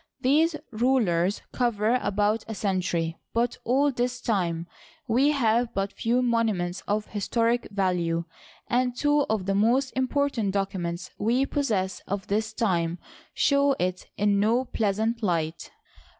These 0.19 0.55
rulers 0.71 1.43
cover 1.51 1.99
about 2.01 2.43
a 2.47 2.55
century, 2.55 3.19
but 3.35 3.57
of 3.57 3.61
all 3.65 3.91
this 3.91 4.19
time 4.19 4.65
we 5.07 5.29
have 5.29 5.75
but 5.75 5.93
few 5.93 6.23
monuments 6.23 6.81
of 6.87 7.05
historic 7.05 7.69
value, 7.69 8.23
and 8.67 8.95
two 8.95 9.27
of 9.29 9.45
the 9.45 9.53
most 9.53 9.91
important 9.95 10.55
docu 10.55 10.79
ments 10.81 11.11
we 11.19 11.45
possess 11.45 12.01
of 12.07 12.25
this 12.25 12.51
time 12.51 12.97
show 13.35 13.73
it 13.77 14.07
in 14.17 14.39
no 14.39 14.65
pleasant 14.65 15.21
light. 15.21 15.69